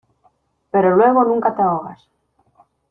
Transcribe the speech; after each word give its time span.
pero 0.71 0.95
luego 0.97 1.23
nunca 1.23 1.55
te 1.55 1.61
ahogas. 1.61 2.09